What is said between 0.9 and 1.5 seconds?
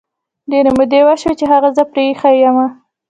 وشوی چې